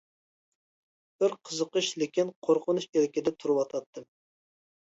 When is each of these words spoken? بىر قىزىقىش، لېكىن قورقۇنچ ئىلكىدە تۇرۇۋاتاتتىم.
بىر 1.23 1.35
قىزىقىش، 1.49 1.91
لېكىن 2.03 2.33
قورقۇنچ 2.49 2.89
ئىلكىدە 2.89 3.37
تۇرۇۋاتاتتىم. 3.39 4.13